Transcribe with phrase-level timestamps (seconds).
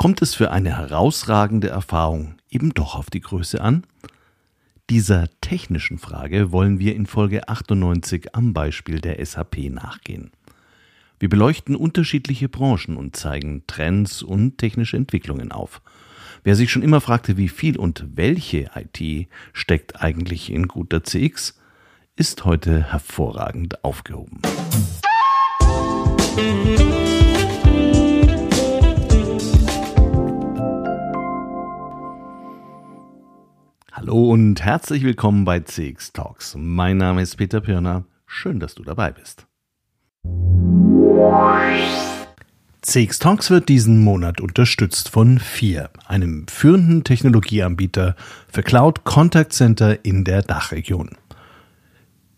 [0.00, 3.84] Kommt es für eine herausragende Erfahrung eben doch auf die Größe an?
[4.88, 10.30] Dieser technischen Frage wollen wir in Folge 98 am Beispiel der SAP nachgehen.
[11.18, 15.82] Wir beleuchten unterschiedliche Branchen und zeigen Trends und technische Entwicklungen auf.
[16.44, 21.60] Wer sich schon immer fragte, wie viel und welche IT steckt eigentlich in guter CX,
[22.16, 24.40] ist heute hervorragend aufgehoben.
[34.00, 36.56] Hallo und herzlich willkommen bei CX Talks.
[36.58, 38.06] Mein Name ist Peter Pirner.
[38.24, 39.46] Schön, dass du dabei bist.
[42.80, 48.16] CX Talks wird diesen Monat unterstützt von FIR, einem führenden Technologieanbieter
[48.50, 51.10] für Cloud Contact Center in der Dachregion.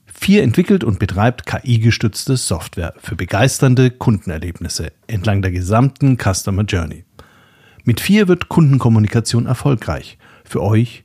[0.06, 7.04] Vier entwickelt und betreibt KI-gestützte Software für begeisternde Kundenerlebnisse entlang der gesamten Customer Journey.
[7.84, 11.04] Mit vier wird Kundenkommunikation erfolgreich für euch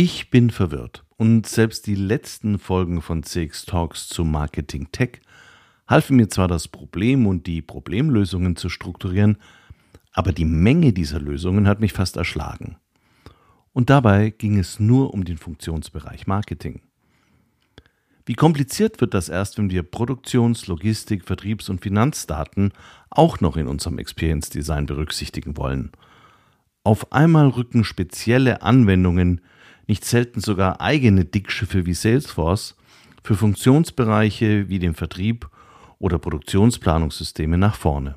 [0.00, 5.20] Ich bin verwirrt und selbst die letzten Folgen von CX Talks zu Marketing Tech
[5.88, 9.38] halfen mir zwar das Problem und die Problemlösungen zu strukturieren,
[10.12, 12.76] aber die Menge dieser Lösungen hat mich fast erschlagen.
[13.72, 16.80] Und dabei ging es nur um den Funktionsbereich Marketing.
[18.24, 22.70] Wie kompliziert wird das erst, wenn wir Produktions-, Logistik-, Vertriebs- und Finanzdaten
[23.10, 25.90] auch noch in unserem Experience Design berücksichtigen wollen?
[26.84, 29.40] Auf einmal rücken spezielle Anwendungen,
[29.88, 32.76] nicht selten sogar eigene Dickschiffe wie Salesforce,
[33.24, 35.50] für Funktionsbereiche wie den Vertrieb
[35.98, 38.16] oder Produktionsplanungssysteme nach vorne.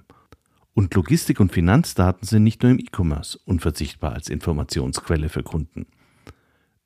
[0.73, 5.87] Und Logistik- und Finanzdaten sind nicht nur im E-Commerce unverzichtbar als Informationsquelle für Kunden.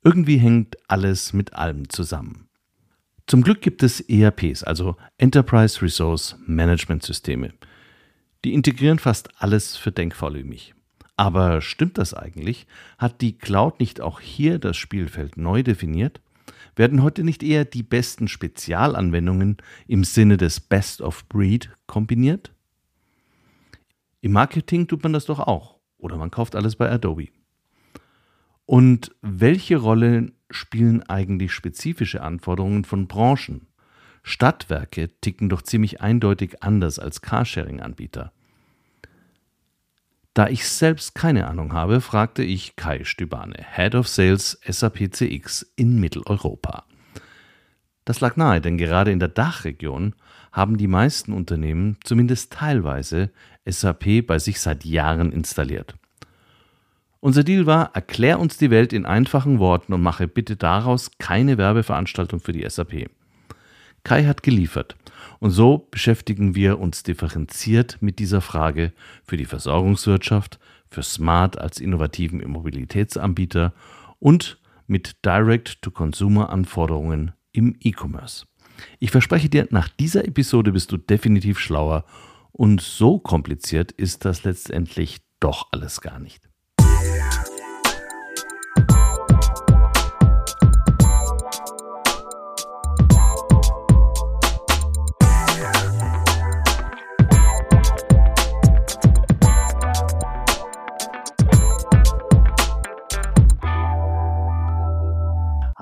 [0.02, 2.48] Irgendwie hängt alles mit allem zusammen.
[3.26, 7.52] Zum Glück gibt es ERPs, also Enterprise Resource Management Systeme.
[8.44, 10.75] Die integrieren fast alles für Denkfaule wie mich.
[11.16, 12.66] Aber stimmt das eigentlich?
[12.98, 16.20] Hat die Cloud nicht auch hier das Spielfeld neu definiert?
[16.74, 19.56] Werden heute nicht eher die besten Spezialanwendungen
[19.86, 22.52] im Sinne des Best of Breed kombiniert?
[24.20, 25.76] Im Marketing tut man das doch auch.
[25.96, 27.28] Oder man kauft alles bei Adobe.
[28.66, 33.68] Und welche Rolle spielen eigentlich spezifische Anforderungen von Branchen?
[34.22, 38.32] Stadtwerke ticken doch ziemlich eindeutig anders als Carsharing-Anbieter.
[40.36, 45.72] Da ich selbst keine Ahnung habe, fragte ich Kai Stübane, Head of Sales SAP CX
[45.76, 46.84] in Mitteleuropa.
[48.04, 50.14] Das lag nahe, denn gerade in der Dachregion
[50.52, 53.30] haben die meisten Unternehmen zumindest teilweise
[53.64, 55.94] SAP bei sich seit Jahren installiert.
[57.20, 61.56] Unser Deal war, erklär uns die Welt in einfachen Worten und mache bitte daraus keine
[61.56, 63.08] Werbeveranstaltung für die SAP.
[64.06, 64.96] Kai hat geliefert.
[65.40, 68.92] Und so beschäftigen wir uns differenziert mit dieser Frage
[69.24, 73.72] für die Versorgungswirtschaft, für Smart als innovativen Immobilitätsanbieter
[74.20, 78.46] und mit Direct-to-Consumer-Anforderungen im E-Commerce.
[79.00, 82.04] Ich verspreche dir, nach dieser Episode bist du definitiv schlauer
[82.52, 86.45] und so kompliziert ist das letztendlich doch alles gar nicht.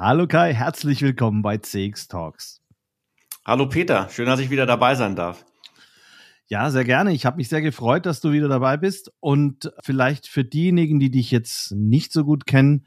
[0.06, 2.60] Hallo Kai, herzlich willkommen bei CX Talks.
[3.42, 5.46] Hallo Peter, schön, dass ich wieder dabei sein darf.
[6.46, 7.14] Ja, sehr gerne.
[7.14, 9.10] Ich habe mich sehr gefreut, dass du wieder dabei bist.
[9.20, 12.86] Und vielleicht für diejenigen, die dich jetzt nicht so gut kennen,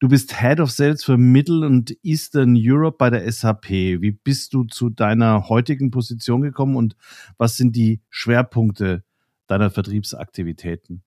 [0.00, 3.68] du bist Head of Sales für Middle und Eastern Europe bei der SAP.
[3.68, 6.96] Wie bist du zu deiner heutigen Position gekommen und
[7.36, 9.04] was sind die Schwerpunkte
[9.46, 11.04] deiner Vertriebsaktivitäten?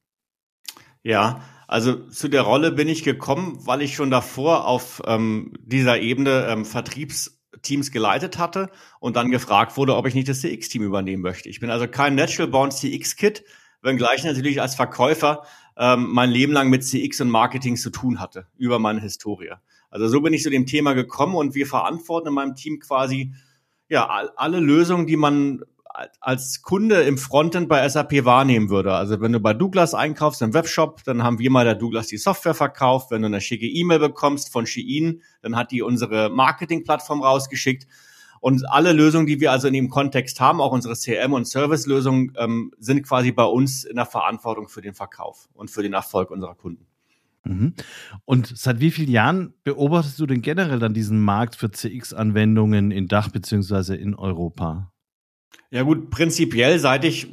[1.04, 1.42] Ja,
[1.72, 6.48] also zu der Rolle bin ich gekommen, weil ich schon davor auf ähm, dieser Ebene
[6.50, 8.70] ähm, Vertriebsteams geleitet hatte
[9.00, 11.48] und dann gefragt wurde, ob ich nicht das CX-Team übernehmen möchte.
[11.48, 13.46] Ich bin also kein Natural Born CX-Kid,
[13.82, 15.44] wenngleich natürlich als Verkäufer
[15.78, 19.54] ähm, mein Leben lang mit CX und Marketing zu tun hatte, über meine Historie.
[19.90, 23.34] Also so bin ich zu dem Thema gekommen und wir verantworten in meinem Team quasi
[23.88, 25.64] ja alle Lösungen, die man
[26.20, 28.94] als Kunde im Frontend bei SAP wahrnehmen würde.
[28.94, 32.18] Also wenn du bei Douglas einkaufst im Webshop, dann haben wir mal der Douglas die
[32.18, 33.12] Software verkauft.
[33.12, 37.88] Wenn du eine schicke E-Mail bekommst von Shein, dann hat die unsere Marketingplattform rausgeschickt.
[38.40, 42.34] Und alle Lösungen, die wir also in dem Kontext haben, auch unsere CRM- und Service-Lösungen,
[42.38, 46.32] ähm, sind quasi bei uns in der Verantwortung für den Verkauf und für den Erfolg
[46.32, 46.88] unserer Kunden.
[47.44, 47.74] Mhm.
[48.26, 53.08] Und seit wie vielen Jahren beobachtest du denn generell dann diesen Markt für CX-Anwendungen in
[53.08, 54.92] Dach beziehungsweise in Europa?
[55.70, 57.28] Ja gut, prinzipiell seit ich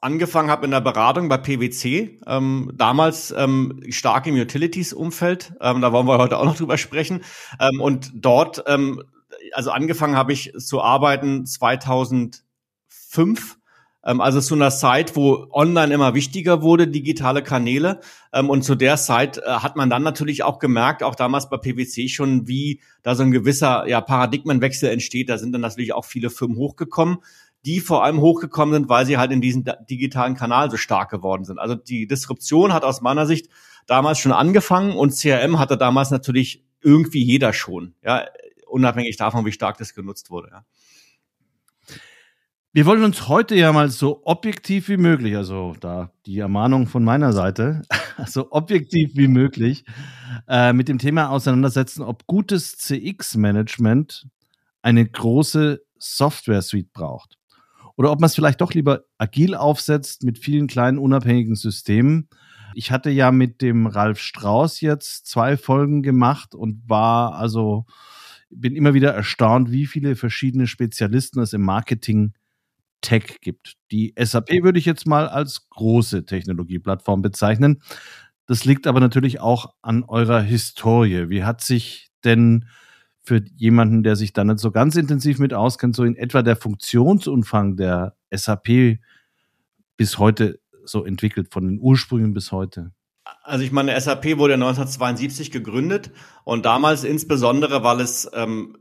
[0.00, 5.92] angefangen habe in der Beratung bei PwC, ähm, damals ähm, stark im Utilities-Umfeld, ähm, da
[5.92, 7.22] wollen wir heute auch noch drüber sprechen.
[7.60, 9.02] Ähm, und dort, ähm,
[9.52, 12.42] also angefangen habe ich zu arbeiten 2005
[14.04, 18.00] ähm, also zu einer Zeit, wo online immer wichtiger wurde, digitale Kanäle.
[18.32, 21.58] Ähm, und zu der Zeit äh, hat man dann natürlich auch gemerkt, auch damals bei
[21.58, 25.28] PwC schon, wie da so ein gewisser ja, Paradigmenwechsel entsteht.
[25.28, 27.18] Da sind dann natürlich auch viele Firmen hochgekommen
[27.64, 31.44] die vor allem hochgekommen sind, weil sie halt in diesem digitalen Kanal so stark geworden
[31.44, 31.58] sind.
[31.58, 33.48] Also die Disruption hat aus meiner Sicht
[33.86, 38.26] damals schon angefangen und CRM hatte damals natürlich irgendwie jeder schon, ja,
[38.66, 40.48] unabhängig davon, wie stark das genutzt wurde.
[40.50, 40.64] Ja.
[42.74, 47.04] Wir wollen uns heute ja mal so objektiv wie möglich, also da die Ermahnung von
[47.04, 47.82] meiner Seite,
[48.26, 49.84] so objektiv wie möglich
[50.48, 54.26] äh, mit dem Thema auseinandersetzen, ob gutes CX-Management
[54.80, 57.38] eine große Software-Suite braucht.
[57.96, 62.28] Oder ob man es vielleicht doch lieber agil aufsetzt mit vielen kleinen unabhängigen Systemen.
[62.74, 67.84] Ich hatte ja mit dem Ralf Strauß jetzt zwei Folgen gemacht und war also,
[68.50, 72.32] bin immer wieder erstaunt, wie viele verschiedene Spezialisten es im Marketing
[73.02, 73.74] Tech gibt.
[73.90, 77.82] Die SAP würde ich jetzt mal als große Technologieplattform bezeichnen.
[78.46, 81.28] Das liegt aber natürlich auch an eurer Historie.
[81.28, 82.66] Wie hat sich denn
[83.22, 86.56] für jemanden, der sich da nicht so ganz intensiv mit auskennt, so in etwa der
[86.56, 88.98] Funktionsumfang der SAP
[89.96, 92.92] bis heute so entwickelt, von den Ursprüngen bis heute?
[93.44, 96.10] Also ich meine, SAP wurde 1972 gegründet
[96.44, 98.76] und damals insbesondere, weil es ähm,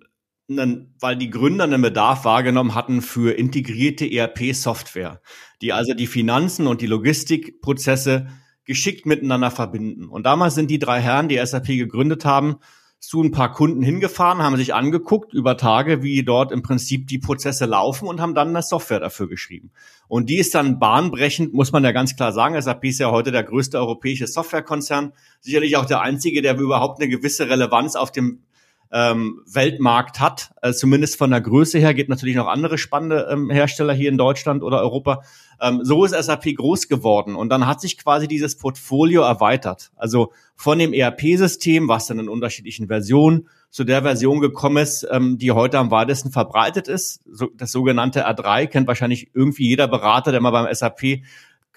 [1.00, 5.22] weil die Gründer einen Bedarf wahrgenommen hatten für integrierte ERP-Software,
[5.62, 8.28] die also die Finanzen und die Logistikprozesse
[8.66, 10.10] geschickt miteinander verbinden.
[10.10, 12.58] Und damals sind die drei Herren, die SAP gegründet haben,
[13.02, 17.18] zu ein paar Kunden hingefahren, haben sich angeguckt über Tage, wie dort im Prinzip die
[17.18, 19.72] Prozesse laufen und haben dann eine Software dafür geschrieben.
[20.08, 22.62] Und die ist dann bahnbrechend, muss man ja ganz klar sagen.
[22.62, 27.10] SAP ist ja heute der größte europäische Softwarekonzern, sicherlich auch der einzige, der überhaupt eine
[27.10, 28.44] gewisse Relevanz auf dem
[28.92, 30.52] ähm, Weltmarkt hat.
[30.62, 34.18] Also zumindest von der Größe her gibt natürlich noch andere spannende ähm, Hersteller hier in
[34.18, 35.24] Deutschland oder Europa.
[35.62, 39.92] Ähm, so ist SAP groß geworden und dann hat sich quasi dieses Portfolio erweitert.
[39.96, 45.38] Also von dem ERP-System, was dann in unterschiedlichen Versionen zu der Version gekommen ist, ähm,
[45.38, 47.22] die heute am weitesten verbreitet ist.
[47.26, 51.22] So, das sogenannte R3 kennt wahrscheinlich irgendwie jeder Berater, der mal beim SAP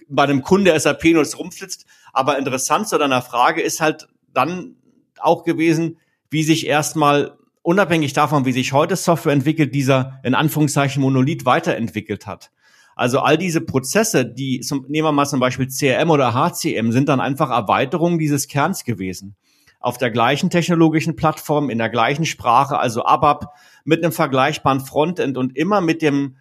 [0.08, 1.87] bei einem Kunde SAP nutzt rumflitzt.
[2.12, 4.76] Aber interessant zu deiner Frage ist halt dann
[5.19, 5.99] auch gewesen,
[6.31, 12.26] wie sich erstmal unabhängig davon, wie sich heute Software entwickelt, dieser in Anführungszeichen Monolith weiterentwickelt
[12.26, 12.50] hat.
[12.97, 17.09] Also all diese Prozesse, die zum, nehmen wir mal zum Beispiel CRM oder HCM, sind
[17.09, 19.35] dann einfach Erweiterungen dieses Kerns gewesen.
[19.81, 23.47] Auf der gleichen technologischen Plattform, in der gleichen Sprache, also ABAP,
[23.85, 26.37] mit einem vergleichbaren Frontend und immer mit dem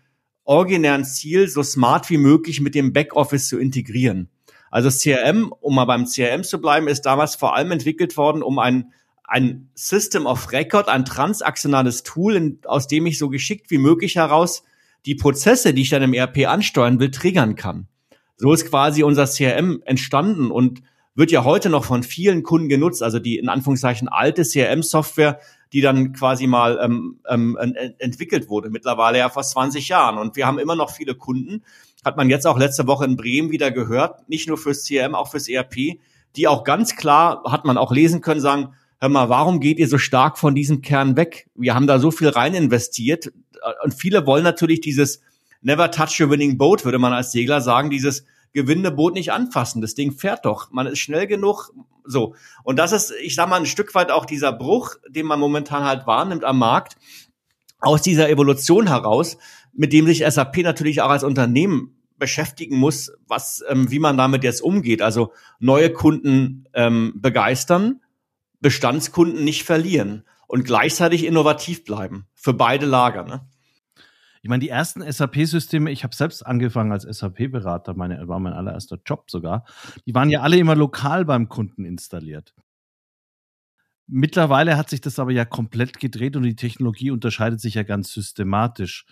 [0.46, 4.30] originären Ziel, so smart wie möglich mit dem Backoffice zu integrieren.
[4.70, 8.60] Also CRM, um mal beim CRM zu bleiben, ist damals vor allem entwickelt worden, um
[8.60, 8.92] ein
[9.34, 14.16] ein System of Record, ein transaktionales Tool, in, aus dem ich so geschickt wie möglich
[14.16, 14.64] heraus
[15.08, 17.88] die Prozesse, die ich dann im ERP ansteuern will, triggern kann.
[18.38, 20.84] So ist quasi unser CRM entstanden und
[21.16, 25.40] wird ja heute noch von vielen Kunden genutzt, also die in Anführungszeichen alte CRM-Software,
[25.74, 27.58] die dann quasi mal ähm, ähm,
[27.98, 30.20] entwickelt wurde, mittlerweile ja fast 20 Jahren.
[30.20, 31.64] Und wir haben immer noch viele Kunden,
[32.06, 35.32] hat man jetzt auch letzte Woche in Bremen wieder gehört, nicht nur fürs CRM, auch
[35.32, 35.98] fürs ERP,
[36.36, 39.88] die auch ganz klar, hat man auch lesen können, sagen, hör mal, warum geht ihr
[39.88, 41.50] so stark von diesem Kern weg?
[41.56, 43.32] Wir haben da so viel rein investiert.
[43.84, 45.22] Und viele wollen natürlich dieses
[45.62, 49.82] Never touch a winning boat, würde man als Segler sagen, dieses gewinnende Boot nicht anfassen.
[49.82, 50.72] Das Ding fährt doch.
[50.72, 51.72] Man ist schnell genug.
[52.06, 52.36] So.
[52.64, 55.84] Und das ist, ich sag mal, ein Stück weit auch dieser Bruch, den man momentan
[55.84, 56.98] halt wahrnimmt am Markt,
[57.80, 59.38] aus dieser Evolution heraus,
[59.74, 64.44] mit dem sich SAP natürlich auch als Unternehmen beschäftigen muss, was, ähm, wie man damit
[64.44, 65.02] jetzt umgeht.
[65.02, 68.00] Also neue Kunden ähm, begeistern,
[68.64, 73.24] Bestandskunden nicht verlieren und gleichzeitig innovativ bleiben für beide Lager.
[73.24, 73.48] Ne?
[74.42, 78.98] Ich meine, die ersten SAP-Systeme, ich habe selbst angefangen als SAP-Berater, meine war mein allererster
[79.06, 79.66] Job sogar.
[80.06, 82.54] Die waren ja alle immer lokal beim Kunden installiert.
[84.08, 88.12] Mittlerweile hat sich das aber ja komplett gedreht und die Technologie unterscheidet sich ja ganz
[88.12, 89.06] systematisch.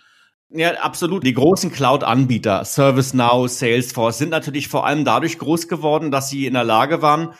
[0.50, 1.24] Ja, absolut.
[1.24, 6.52] Die großen Cloud-Anbieter, ServiceNow, Salesforce, sind natürlich vor allem dadurch groß geworden, dass sie in
[6.52, 7.32] der Lage waren,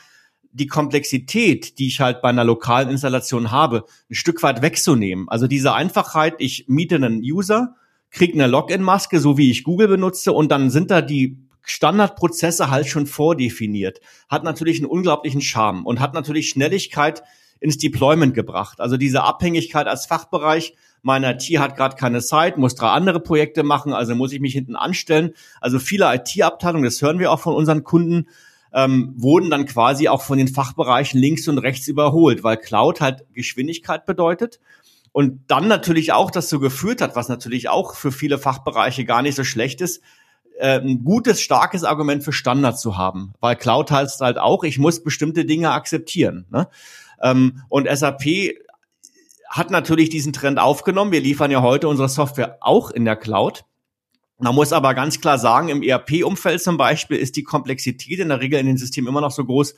[0.52, 5.28] die Komplexität, die ich halt bei einer lokalen Installation habe, ein Stück weit wegzunehmen.
[5.28, 7.76] Also diese Einfachheit, ich miete einen User,
[8.10, 12.86] kriege eine Login-Maske, so wie ich Google benutze, und dann sind da die Standardprozesse halt
[12.86, 14.00] schon vordefiniert.
[14.28, 17.22] Hat natürlich einen unglaublichen Charme und hat natürlich Schnelligkeit
[17.60, 18.80] ins Deployment gebracht.
[18.80, 23.64] Also diese Abhängigkeit als Fachbereich mein IT hat gerade keine Zeit, muss drei andere Projekte
[23.64, 25.32] machen, also muss ich mich hinten anstellen.
[25.60, 28.28] Also viele IT-Abteilungen, das hören wir auch von unseren Kunden,
[28.74, 33.24] ähm, wurden dann quasi auch von den Fachbereichen links und rechts überholt, weil Cloud halt
[33.34, 34.60] Geschwindigkeit bedeutet.
[35.12, 39.34] Und dann natürlich auch so geführt hat, was natürlich auch für viele Fachbereiche gar nicht
[39.34, 40.02] so schlecht ist,
[40.58, 43.34] äh, ein gutes, starkes Argument für Standard zu haben.
[43.40, 46.46] Weil Cloud heißt halt auch, ich muss bestimmte Dinge akzeptieren.
[46.50, 46.68] Ne?
[47.20, 48.54] Ähm, und SAP
[49.48, 51.12] hat natürlich diesen Trend aufgenommen.
[51.12, 53.64] Wir liefern ja heute unsere Software auch in der Cloud.
[54.42, 58.40] Man muss aber ganz klar sagen, im ERP-Umfeld zum Beispiel ist die Komplexität in der
[58.40, 59.76] Regel in den Systemen immer noch so groß,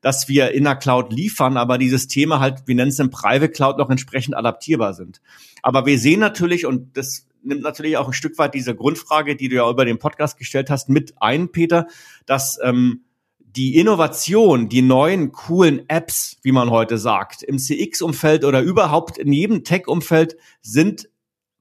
[0.00, 3.50] dass wir in der Cloud liefern, aber die Systeme halt, wir nennen es in Private
[3.50, 5.20] Cloud, noch entsprechend adaptierbar sind.
[5.62, 9.50] Aber wir sehen natürlich, und das nimmt natürlich auch ein Stück weit diese Grundfrage, die
[9.50, 11.86] du ja über den Podcast gestellt hast, mit ein, Peter,
[12.24, 13.02] dass ähm,
[13.38, 19.30] die Innovation, die neuen coolen Apps, wie man heute sagt, im CX-Umfeld oder überhaupt in
[19.30, 21.10] jedem Tech-Umfeld sind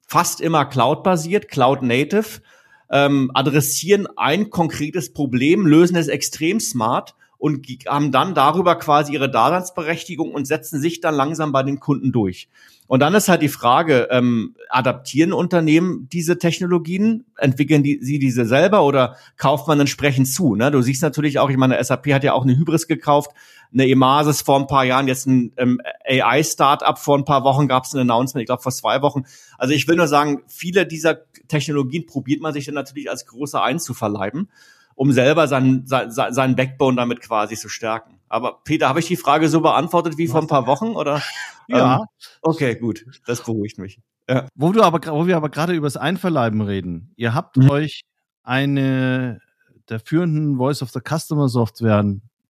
[0.06, 2.42] fast immer Cloud-basiert, Cloud-native,
[2.90, 9.30] ähm, adressieren ein konkretes Problem, lösen es extrem smart und haben dann darüber quasi ihre
[9.30, 12.50] Daseinsberechtigung und setzen sich dann langsam bei den Kunden durch.
[12.88, 17.25] Und dann ist halt die Frage, ähm, adaptieren Unternehmen diese Technologien?
[17.38, 20.56] Entwickeln die, sie diese selber oder kauft man entsprechend zu?
[20.56, 20.70] Ne?
[20.70, 23.32] Du siehst natürlich auch, ich meine, SAP hat ja auch eine Hybris gekauft,
[23.74, 27.86] eine Emasis vor ein paar Jahren, jetzt ein ähm, AI-Startup vor ein paar Wochen gab
[27.86, 29.24] es ein Announcement, ich glaube vor zwei Wochen.
[29.58, 33.60] Also ich will nur sagen, viele dieser Technologien probiert man sich dann natürlich als große
[33.60, 34.50] einzuverleiben,
[34.96, 38.20] um selber seinen, sein, seinen Backbone damit quasi zu stärken.
[38.28, 41.22] Aber Peter, habe ich die Frage so beantwortet wie vor ein paar Wochen oder?
[41.68, 41.96] Ja.
[41.96, 42.06] Ähm,
[42.44, 43.08] okay, gut.
[43.25, 44.00] Das beruhigt mich.
[44.30, 44.46] Ja.
[44.54, 47.12] Wo du aber, wo wir aber gerade über das Einverleiben reden.
[47.16, 47.72] Ihr habt mhm.
[47.72, 48.04] euch
[48.44, 49.42] eine
[49.90, 52.06] der führenden Voice of the Customer Software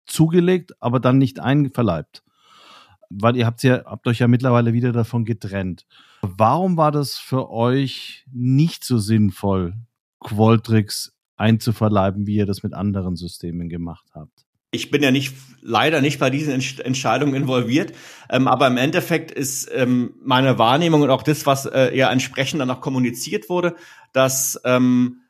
[0.06, 2.24] zugelegt, aber dann nicht einverleibt.
[3.10, 5.86] Weil ihr habt ja, habt euch ja mittlerweile wieder davon getrennt.
[6.22, 9.76] Warum war das für euch nicht so sinnvoll,
[10.20, 14.46] Qualtrics einzuverleiben, wie ihr das mit anderen Systemen gemacht habt?
[14.76, 17.94] ich bin ja nicht leider nicht bei diesen Entscheidungen involviert,
[18.30, 22.62] ähm, aber im Endeffekt ist ähm, meine Wahrnehmung und auch das, was äh, ja entsprechend
[22.62, 23.76] dann auch kommuniziert wurde,
[24.14, 25.22] dass ähm,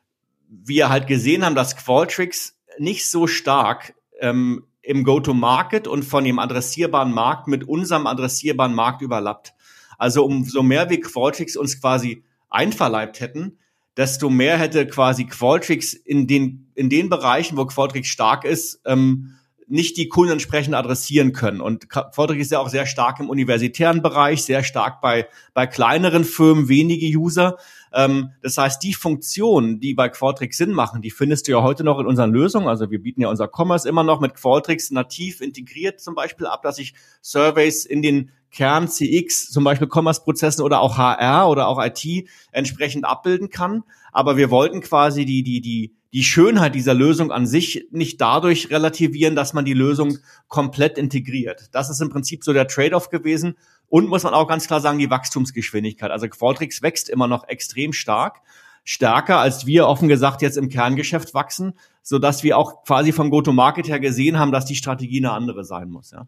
[0.49, 6.39] wir halt gesehen haben, dass Qualtrics nicht so stark ähm, im Go-to-Market und von dem
[6.39, 9.53] adressierbaren Markt mit unserem adressierbaren Markt überlappt.
[9.97, 13.57] Also umso mehr wir Qualtrics uns quasi einverleibt hätten,
[13.97, 19.35] desto mehr hätte quasi Qualtrics in den, in den Bereichen, wo Qualtrics stark ist, ähm,
[19.67, 21.59] nicht die Kunden entsprechend adressieren können.
[21.59, 26.23] Und Qualtrics ist ja auch sehr stark im universitären Bereich, sehr stark bei, bei kleineren
[26.23, 27.57] Firmen, wenige User.
[27.91, 31.83] Ähm, das heißt, die Funktionen, die bei Qualtrics Sinn machen, die findest du ja heute
[31.83, 32.67] noch in unseren Lösungen.
[32.67, 36.61] Also wir bieten ja unser Commerce immer noch mit Qualtrics nativ integriert zum Beispiel ab,
[36.61, 41.83] dass ich Surveys in den Kern CX, zum Beispiel Commerce-Prozessen oder auch HR oder auch
[41.83, 43.83] IT entsprechend abbilden kann.
[44.13, 48.69] Aber wir wollten quasi die, die, die, die Schönheit dieser Lösung an sich nicht dadurch
[48.71, 51.67] relativieren, dass man die Lösung komplett integriert.
[51.73, 53.57] Das ist im Prinzip so der Trade-off gewesen.
[53.87, 56.09] Und muss man auch ganz klar sagen, die Wachstumsgeschwindigkeit.
[56.09, 58.41] Also Qualtrics wächst immer noch extrem stark.
[58.85, 63.31] Stärker als wir offen gesagt jetzt im Kerngeschäft wachsen, so dass wir auch quasi vom
[63.31, 66.27] Go-to-Market her gesehen haben, dass die Strategie eine andere sein muss, ja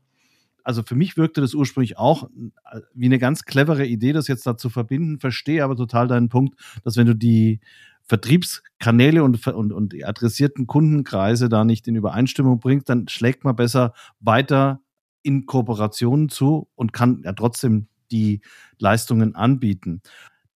[0.67, 2.29] also für mich wirkte das ursprünglich auch
[2.71, 6.27] äh, wie eine ganz clevere Idee, das jetzt da zu verbinden, verstehe aber total deinen
[6.27, 7.61] Punkt, dass wenn du die
[8.03, 13.55] Vertriebskanäle und, und, und die adressierten Kundenkreise da nicht in Übereinstimmung bringst, dann schlägt man
[13.55, 14.81] besser weiter
[15.23, 18.41] in Kooperationen zu und kann ja trotzdem die
[18.77, 20.01] Leistungen anbieten.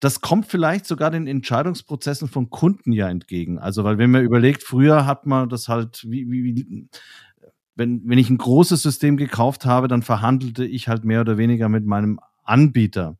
[0.00, 3.58] Das kommt vielleicht sogar den Entscheidungsprozessen von Kunden ja entgegen.
[3.58, 6.88] Also, weil wenn man überlegt, früher hat man das halt, wie, wie,
[7.80, 11.70] wenn, wenn ich ein großes System gekauft habe, dann verhandelte ich halt mehr oder weniger
[11.70, 13.16] mit meinem Anbieter.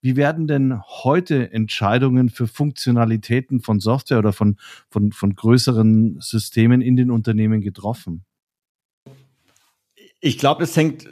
[0.00, 4.56] Wie werden denn heute Entscheidungen für Funktionalitäten von Software oder von,
[4.88, 8.24] von, von größeren Systemen in den Unternehmen getroffen?
[10.20, 11.06] Ich glaube, es hängt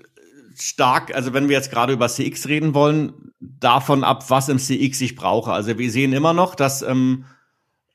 [0.59, 5.03] stark, also wenn wir jetzt gerade über CX reden wollen, davon ab, was im CX
[5.03, 5.53] ich brauche.
[5.53, 7.26] Also wir sehen immer noch, dass ähm,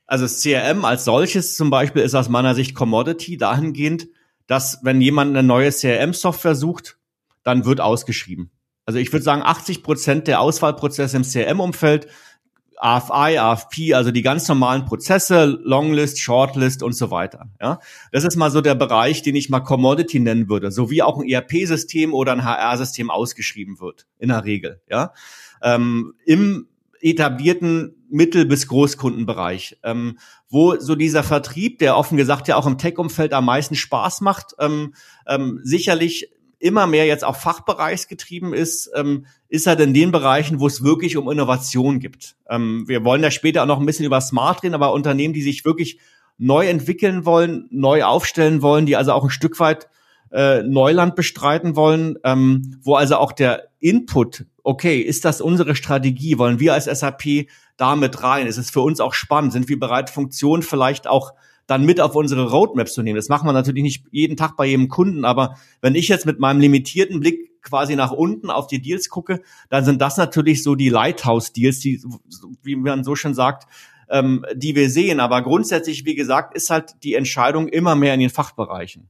[0.06, 4.08] also das CRM als solches zum Beispiel ist aus meiner Sicht Commodity dahingehend,
[4.52, 6.98] dass wenn jemand eine neue CRM-Software sucht,
[7.42, 8.52] dann wird ausgeschrieben.
[8.86, 12.10] Also ich würde sagen, 80 Prozent der Auswahlprozesse im CRM-Umfeld
[12.76, 17.50] AFI, AFP, also die ganz normalen Prozesse, Longlist, Shortlist und so weiter.
[17.62, 17.80] Ja,
[18.12, 21.18] das ist mal so der Bereich, den ich mal Commodity nennen würde, so wie auch
[21.18, 24.82] ein ERP-System oder ein HR-System ausgeschrieben wird in der Regel.
[24.90, 25.14] Ja,
[25.62, 26.68] ähm, im
[27.02, 30.18] etablierten Mittel- bis Großkundenbereich, ähm,
[30.50, 34.54] wo so dieser Vertrieb, der offen gesagt ja auch im Tech-Umfeld am meisten Spaß macht,
[34.60, 34.94] ähm,
[35.28, 36.30] ähm, sicherlich
[36.60, 41.18] immer mehr jetzt auch fachbereichsgetrieben ist, ähm, ist halt in den Bereichen, wo es wirklich
[41.18, 42.36] um Innovation gibt.
[42.50, 45.42] Ähm, wir wollen ja später auch noch ein bisschen über Smart reden, aber Unternehmen, die
[45.42, 46.00] sich wirklich
[46.38, 49.88] neu entwickeln wollen, neu aufstellen wollen, die also auch ein Stück weit
[50.32, 56.38] äh, Neuland bestreiten wollen, ähm, wo also auch der Input, okay, ist das unsere Strategie?
[56.38, 58.48] Wollen wir als SAP damit rein?
[58.48, 59.54] Ist es für uns auch spannend?
[59.54, 61.34] Sind wir bereit, Funktionen vielleicht auch
[61.68, 63.16] dann mit auf unsere Roadmaps zu nehmen?
[63.16, 66.40] Das machen wir natürlich nicht jeden Tag bei jedem Kunden, aber wenn ich jetzt mit
[66.40, 70.76] meinem limitierten Blick quasi nach unten auf die Deals gucke, dann sind das natürlich so
[70.76, 72.02] die Lighthouse-Deals, die,
[72.64, 73.68] wie man so schön sagt,
[74.10, 75.20] ähm, die wir sehen.
[75.20, 79.10] Aber grundsätzlich, wie gesagt, ist halt die Entscheidung immer mehr in den Fachbereichen.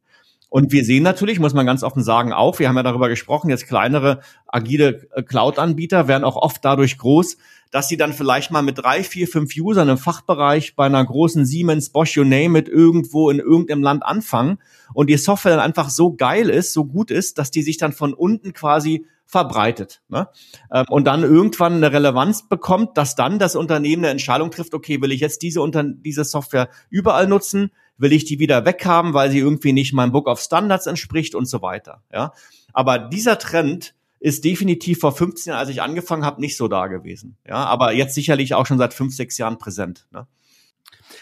[0.52, 3.50] Und wir sehen natürlich, muss man ganz offen sagen, auch, wir haben ja darüber gesprochen,
[3.50, 7.38] jetzt kleinere, agile äh, Cloud-Anbieter werden auch oft dadurch groß,
[7.72, 11.46] dass sie dann vielleicht mal mit drei, vier, fünf Usern im Fachbereich bei einer großen
[11.46, 14.58] Siemens, Bosch, you name it, irgendwo in irgendeinem Land anfangen
[14.94, 17.94] und die Software dann einfach so geil ist, so gut ist, dass die sich dann
[17.94, 20.02] von unten quasi verbreitet.
[20.10, 20.28] Ne?
[20.70, 25.02] Ähm, und dann irgendwann eine Relevanz bekommt, dass dann das Unternehmen eine Entscheidung trifft, okay,
[25.02, 25.66] will ich jetzt diese,
[26.04, 27.72] diese Software überall nutzen?
[28.02, 31.46] Will ich die wieder weghaben, weil sie irgendwie nicht meinem Book of Standards entspricht und
[31.46, 32.04] so weiter.
[32.12, 32.34] Ja?
[32.74, 36.88] Aber dieser Trend ist definitiv vor 15 Jahren, als ich angefangen habe, nicht so da
[36.88, 37.38] gewesen.
[37.48, 40.08] Ja, aber jetzt sicherlich auch schon seit fünf, sechs Jahren präsent.
[40.12, 40.28] Ne?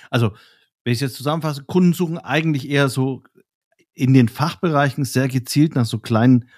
[0.09, 0.31] Also,
[0.83, 3.24] wenn ich jetzt zusammenfasse, Kunden suchen eigentlich eher so
[3.93, 6.50] in den Fachbereichen sehr gezielt nach so kleinen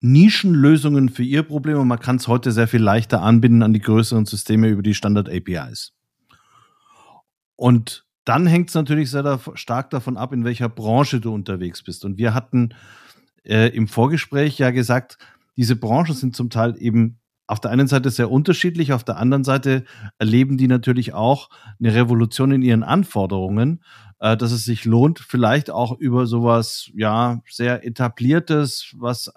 [0.00, 3.80] Nischenlösungen für ihr Problem und man kann es heute sehr viel leichter anbinden an die
[3.80, 5.92] größeren Systeme über die Standard-APIs.
[7.56, 11.82] Und dann hängt es natürlich sehr da, stark davon ab, in welcher Branche du unterwegs
[11.82, 12.04] bist.
[12.04, 12.76] Und wir hatten
[13.42, 15.18] äh, im Vorgespräch ja gesagt,
[15.56, 19.42] diese Branchen sind zum Teil eben auf der einen Seite sehr unterschiedlich, auf der anderen
[19.42, 19.84] Seite
[20.20, 21.50] erleben die natürlich auch
[21.80, 23.82] eine Revolution in ihren Anforderungen,
[24.20, 29.32] äh, dass es sich lohnt, vielleicht auch über sowas, ja, sehr etabliertes, was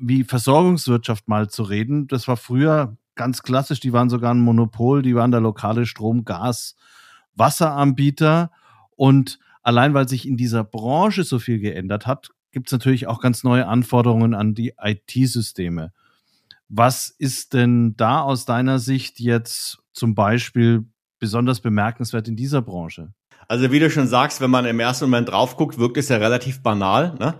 [0.00, 2.08] wie Versorgungswirtschaft mal zu reden.
[2.08, 6.24] Das war früher ganz klassisch, die waren sogar ein Monopol, die waren der lokale Strom,
[6.24, 6.74] Gas,
[7.34, 8.50] Wasseranbieter
[8.96, 13.20] und allein weil sich in dieser Branche so viel geändert hat, gibt es natürlich auch
[13.20, 15.92] ganz neue Anforderungen an die IT-Systeme.
[16.68, 20.86] Was ist denn da aus deiner Sicht jetzt zum Beispiel
[21.18, 23.12] besonders bemerkenswert in dieser Branche?
[23.48, 26.16] Also wie du schon sagst, wenn man im ersten Moment drauf guckt, wirkt es ja
[26.16, 27.34] relativ banal, ne?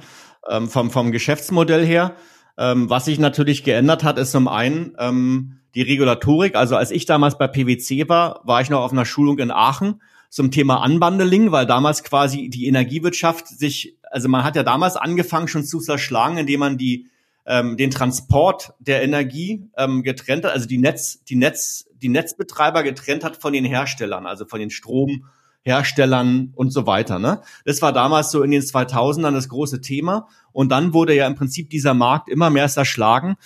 [0.49, 2.15] ähm, vom, vom Geschäftsmodell her.
[2.59, 6.55] Ähm, was sich natürlich geändert hat, ist zum einen ähm, die Regulatorik.
[6.55, 10.03] Also als ich damals bei PwC war, war ich noch auf einer Schulung in Aachen
[10.29, 15.49] zum Thema Unbundling, weil damals quasi die Energiewirtschaft sich, also man hat ja damals angefangen
[15.49, 17.11] schon zu zerschlagen, indem man die
[17.47, 22.83] ähm, den Transport der Energie ähm, getrennt hat, also die Netz, die Netz, die Netzbetreiber
[22.83, 27.19] getrennt hat von den Herstellern, also von den Stromherstellern und so weiter.
[27.19, 27.43] Ne?
[27.65, 30.29] Das war damals so in den 2000ern das große Thema.
[30.53, 33.37] Und dann wurde ja im Prinzip dieser Markt immer mehr zerschlagen,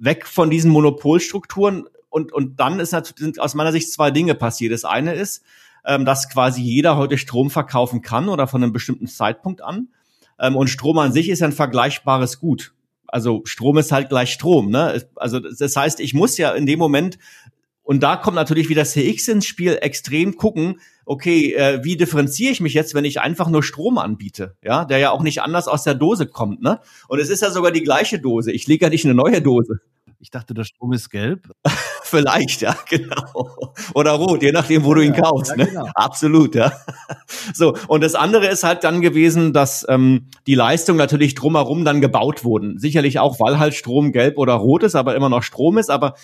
[0.00, 1.84] weg von diesen Monopolstrukturen.
[2.08, 4.72] Und, und dann ist natürlich, sind aus meiner Sicht zwei Dinge passiert.
[4.72, 5.44] Das eine ist,
[5.84, 9.88] ähm, dass quasi jeder heute Strom verkaufen kann oder von einem bestimmten Zeitpunkt an.
[10.40, 12.74] Ähm, und Strom an sich ist ein vergleichbares Gut.
[13.06, 14.70] Also Strom ist halt gleich Strom.
[14.70, 15.04] Ne?
[15.16, 17.18] Also das heißt, ich muss ja in dem Moment
[17.82, 22.60] und da kommt natürlich wieder CX ins Spiel, extrem gucken, okay, äh, wie differenziere ich
[22.60, 25.82] mich jetzt, wenn ich einfach nur Strom anbiete, ja, der ja auch nicht anders aus
[25.82, 26.80] der Dose kommt, ne?
[27.08, 28.52] Und es ist ja sogar die gleiche Dose.
[28.52, 29.80] Ich lege ja nicht eine neue Dose.
[30.22, 31.50] Ich dachte, der Strom ist gelb.
[32.02, 33.72] Vielleicht, ja, genau.
[33.94, 35.52] Oder rot, je nachdem, wo du ihn kaufst.
[35.52, 35.66] Ja, ne?
[35.66, 35.88] Genau.
[35.94, 36.72] Absolut, ja.
[37.54, 42.00] So, und das andere ist halt dann gewesen, dass ähm, die Leistungen natürlich drumherum dann
[42.00, 42.78] gebaut wurden.
[42.78, 45.88] Sicherlich auch, weil halt Strom gelb oder rot ist, aber immer noch Strom ist.
[45.88, 46.14] Aber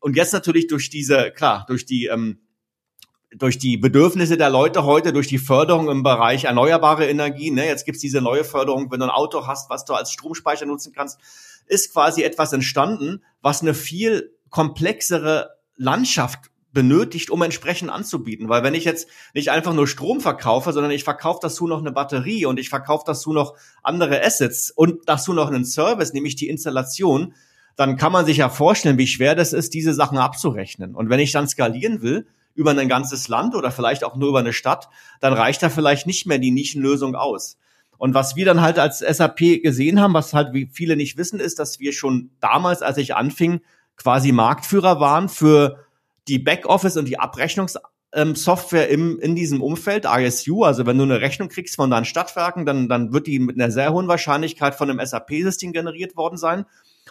[0.00, 2.40] und jetzt natürlich durch diese, klar, durch die ähm,
[3.34, 7.84] durch die Bedürfnisse der Leute heute, durch die Förderung im Bereich erneuerbare Energien, ne, jetzt
[7.84, 11.18] gibt's diese neue Förderung, wenn du ein Auto hast, was du als Stromspeicher nutzen kannst,
[11.66, 18.48] ist quasi etwas entstanden, was eine viel komplexere Landschaft benötigt, um entsprechend anzubieten.
[18.48, 21.90] Weil wenn ich jetzt nicht einfach nur Strom verkaufe, sondern ich verkaufe dazu noch eine
[21.90, 26.48] Batterie und ich verkaufe dazu noch andere Assets und dazu noch einen Service, nämlich die
[26.48, 27.34] Installation,
[27.76, 30.94] dann kann man sich ja vorstellen, wie schwer das ist, diese Sachen abzurechnen.
[30.94, 34.38] Und wenn ich dann skalieren will, über ein ganzes Land oder vielleicht auch nur über
[34.40, 34.88] eine Stadt,
[35.20, 37.58] dann reicht da vielleicht nicht mehr die Nischenlösung aus.
[37.98, 41.38] Und was wir dann halt als SAP gesehen haben, was halt wie viele nicht wissen,
[41.38, 43.60] ist, dass wir schon damals, als ich anfing,
[43.96, 45.84] quasi Marktführer waren für
[46.28, 51.48] die Backoffice und die Abrechnungssoftware im, in diesem Umfeld, ISU, also wenn du eine Rechnung
[51.48, 55.04] kriegst von deinen Stadtwerken, dann, dann wird die mit einer sehr hohen Wahrscheinlichkeit von einem
[55.04, 56.66] SAP-System generiert worden sein.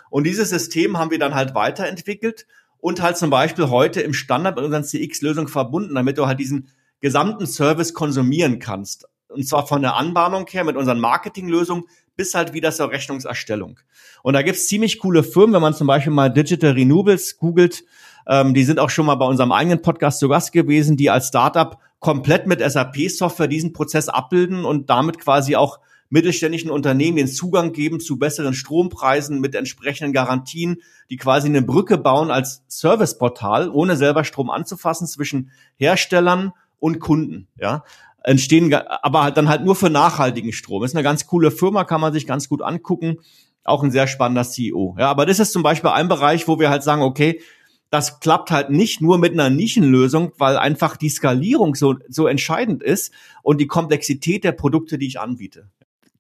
[0.10, 2.46] Und dieses System haben wir dann halt weiterentwickelt
[2.78, 6.68] und halt zum Beispiel heute im Standard mit unseren CX-Lösungen verbunden, damit du halt diesen
[7.02, 9.08] gesamten Service konsumieren kannst.
[9.30, 13.80] Und zwar von der Anbahnung her mit unseren Marketinglösungen bis halt wieder zur Rechnungserstellung.
[14.24, 17.84] Und da gibt's ziemlich coole Firmen, wenn man zum Beispiel mal Digital Renewables googelt,
[18.28, 21.28] ähm, die sind auch schon mal bei unserem eigenen Podcast zu Gast gewesen, die als
[21.28, 27.72] Startup komplett mit SAP-Software diesen Prozess abbilden und damit quasi auch mittelständischen Unternehmen den Zugang
[27.72, 30.78] geben zu besseren Strompreisen mit entsprechenden Garantien,
[31.10, 37.48] die quasi eine Brücke bauen als Serviceportal, ohne selber Strom anzufassen zwischen Herstellern und Kunden.
[37.60, 37.84] Ja,
[38.24, 40.84] entstehen, aber halt dann halt nur für nachhaltigen Strom.
[40.84, 43.18] Ist eine ganz coole Firma, kann man sich ganz gut angucken.
[43.64, 44.96] Auch ein sehr spannender CEO.
[45.00, 47.42] Ja, aber das ist zum Beispiel ein Bereich, wo wir halt sagen, okay,
[47.90, 52.84] das klappt halt nicht nur mit einer Nischenlösung, weil einfach die Skalierung so, so entscheidend
[52.84, 55.70] ist und die Komplexität der Produkte, die ich anbiete.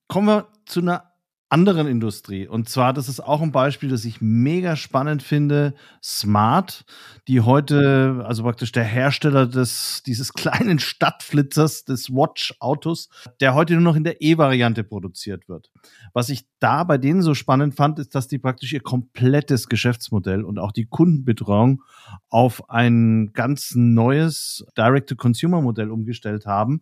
[0.08, 1.16] Kommen wir zu einer
[1.50, 2.48] anderen Industrie.
[2.48, 5.76] Und zwar, das ist auch ein Beispiel, das ich mega spannend finde.
[6.04, 6.86] Smart,
[7.28, 13.84] die heute, also praktisch der Hersteller des, dieses kleinen Stadtflitzers, des Watch-Autos, der heute nur
[13.84, 15.72] noch in der E-Variante produziert wird.
[16.14, 20.44] Was ich da bei denen so spannend fand, ist, dass die praktisch ihr komplettes Geschäftsmodell
[20.44, 21.84] und auch die Kundenbetreuung
[22.30, 26.82] auf ein ganz neues Direct-to-Consumer-Modell umgestellt haben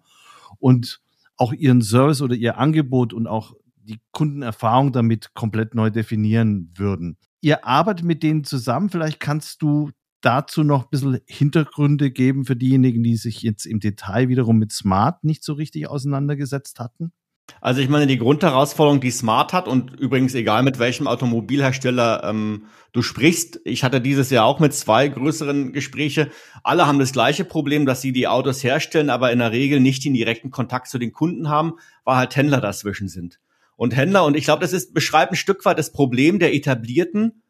[0.57, 1.02] und
[1.43, 7.17] auch ihren Service oder ihr Angebot und auch die Kundenerfahrung damit komplett neu definieren würden.
[7.41, 8.89] Ihr arbeitet mit denen zusammen.
[8.89, 13.81] Vielleicht kannst du dazu noch ein bisschen Hintergründe geben für diejenigen, die sich jetzt im
[13.81, 17.11] Detail wiederum mit Smart nicht so richtig auseinandergesetzt hatten?
[17.61, 22.65] Also ich meine, die Grundherausforderung, die Smart hat und übrigens egal mit welchem Automobilhersteller ähm,
[22.91, 26.29] du sprichst, ich hatte dieses Jahr auch mit zwei größeren Gespräche,
[26.63, 30.03] alle haben das gleiche Problem, dass sie die Autos herstellen, aber in der Regel nicht
[30.03, 33.39] den direkten Kontakt zu den Kunden haben, weil halt Händler dazwischen sind
[33.75, 34.25] und Händler.
[34.25, 37.43] Und ich glaube, das ist, beschreibt ein Stück weit das Problem der etablierten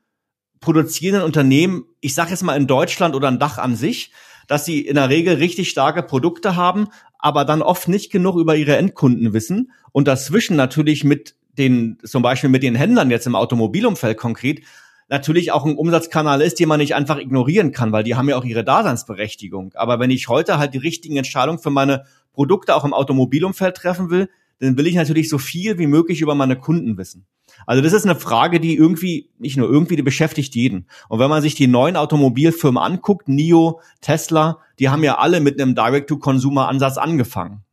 [0.64, 4.12] produzierenden Unternehmen, ich sage jetzt mal in Deutschland oder ein Dach an sich,
[4.48, 6.88] dass sie in der Regel richtig starke Produkte haben,
[7.20, 12.24] aber dann oft nicht genug über ihre Endkunden wissen und dazwischen natürlich mit den, zum
[12.24, 14.62] Beispiel mit den Händlern jetzt im Automobilumfeld konkret,
[15.10, 18.38] natürlich auch ein Umsatzkanal ist, den man nicht einfach ignorieren kann, weil die haben ja
[18.38, 19.74] auch ihre Daseinsberechtigung.
[19.76, 24.10] Aber wenn ich heute halt die richtigen Entscheidungen für meine Produkte auch im Automobilumfeld treffen
[24.10, 24.30] will,
[24.60, 27.26] dann will ich natürlich so viel wie möglich über meine Kunden wissen.
[27.66, 30.88] Also das ist eine Frage, die irgendwie, nicht nur irgendwie, die beschäftigt jeden.
[31.10, 35.60] Und wenn man sich die neuen Automobilfirmen anguckt, NIO, Tesla, die haben ja alle mit
[35.60, 37.64] einem Direct-to-Consumer-Ansatz angefangen,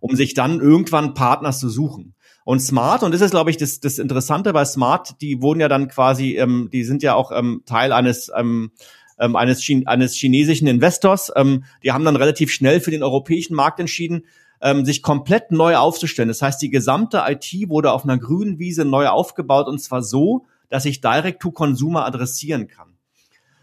[0.00, 2.14] um sich dann irgendwann Partner zu suchen.
[2.44, 5.68] Und Smart, und das ist, glaube ich, das, das Interessante bei Smart, die wurden ja
[5.68, 8.70] dann quasi, ähm, die sind ja auch ähm, Teil eines ähm,
[9.18, 11.30] ähm eines, eines chinesischen Investors.
[11.36, 14.24] Ähm, die haben dann relativ schnell für den europäischen Markt entschieden,
[14.60, 16.28] ähm, sich komplett neu aufzustellen.
[16.28, 20.46] Das heißt, die gesamte IT wurde auf einer grünen Wiese neu aufgebaut und zwar so,
[20.68, 22.88] dass ich Direct to Consumer adressieren kann.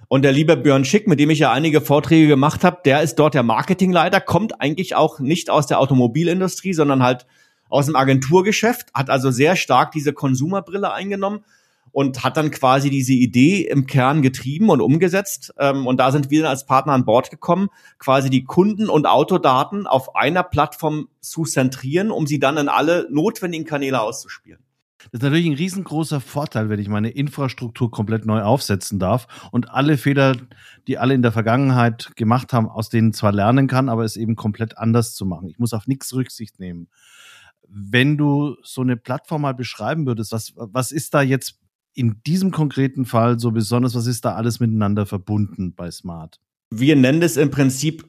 [0.08, 3.16] Und der liebe Björn Schick, mit dem ich ja einige Vorträge gemacht habe, der ist
[3.16, 7.26] dort der Marketingleiter, kommt eigentlich auch nicht aus der Automobilindustrie, sondern halt
[7.70, 11.44] aus dem Agenturgeschäft, hat also sehr stark diese Konsumerbrille eingenommen
[11.96, 15.54] und hat dann quasi diese Idee im Kern getrieben und umgesetzt.
[15.58, 19.06] Ähm, und da sind wir dann als Partner an Bord gekommen, quasi die Kunden- und
[19.06, 24.60] Autodaten auf einer Plattform zu zentrieren, um sie dann in alle notwendigen Kanäle auszuspielen.
[24.98, 29.70] Das ist natürlich ein riesengroßer Vorteil, wenn ich meine Infrastruktur komplett neu aufsetzen darf und
[29.70, 30.36] alle Fehler,
[30.90, 34.36] die alle in der Vergangenheit gemacht haben, aus denen zwar lernen kann, aber es eben
[34.36, 35.48] komplett anders zu machen.
[35.48, 36.90] Ich muss auf nichts Rücksicht nehmen.
[37.70, 41.62] Wenn du so eine Plattform mal beschreiben würdest, was, was ist da jetzt
[41.96, 43.96] in diesem konkreten Fall so besonders?
[43.96, 46.40] Was ist da alles miteinander verbunden bei Smart?
[46.70, 48.06] Wir nennen es im Prinzip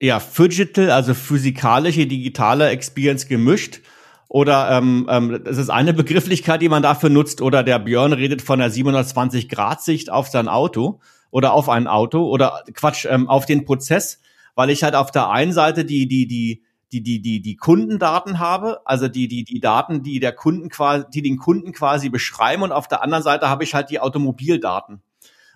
[0.00, 3.80] ja Phygital, also physikalische, digitale Experience gemischt.
[4.28, 7.42] Oder ähm, ähm, das ist eine Begrifflichkeit, die man dafür nutzt.
[7.42, 12.62] Oder der Björn redet von der 720-Grad-Sicht auf sein Auto oder auf ein Auto oder
[12.74, 14.20] Quatsch, ähm, auf den Prozess,
[14.54, 16.63] weil ich halt auf der einen Seite die, die, die,
[16.94, 21.06] die, die, die, die Kundendaten habe, also die, die, die Daten, die der Kunden quasi,
[21.12, 25.02] die den Kunden quasi beschreiben und auf der anderen Seite habe ich halt die Automobildaten.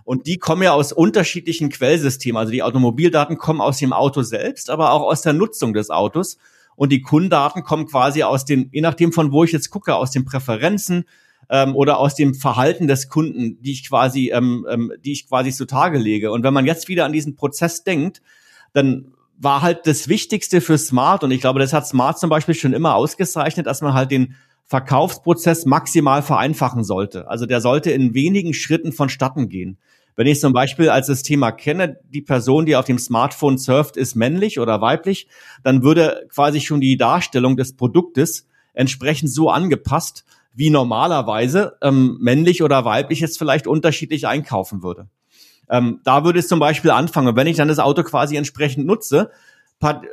[0.05, 2.38] Und die kommen ja aus unterschiedlichen Quellsystemen.
[2.38, 6.38] Also die Automobildaten kommen aus dem Auto selbst, aber auch aus der Nutzung des Autos.
[6.77, 10.11] Und die Kundendaten kommen quasi aus den, je nachdem von wo ich jetzt gucke, aus
[10.11, 11.05] den Präferenzen
[11.51, 15.53] ähm, oder aus dem Verhalten des Kunden, die ich quasi, ähm, ähm, die ich quasi
[15.53, 16.33] zutage lege.
[16.33, 18.22] Und wenn man jetzt wieder an diesen Prozess denkt,
[18.72, 22.55] dann war halt das Wichtigste für Smart und ich glaube, das hat Smart zum Beispiel
[22.55, 24.35] schon immer ausgezeichnet, dass man halt den
[24.66, 27.29] Verkaufsprozess maximal vereinfachen sollte.
[27.29, 29.79] Also der sollte in wenigen Schritten vonstatten gehen.
[30.16, 33.96] Wenn ich zum Beispiel als das Thema kenne, die Person, die auf dem Smartphone surft,
[33.96, 35.29] ist männlich oder weiblich,
[35.62, 42.64] dann würde quasi schon die Darstellung des Produktes entsprechend so angepasst, wie normalerweise ähm, männlich
[42.64, 45.09] oder weiblich es vielleicht unterschiedlich einkaufen würde.
[45.70, 47.37] Ähm, da würde es zum Beispiel anfangen.
[47.37, 49.31] Wenn ich dann das Auto quasi entsprechend nutze,